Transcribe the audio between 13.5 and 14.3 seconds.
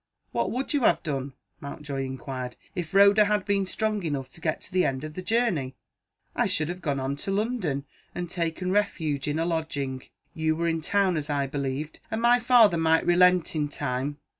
in time.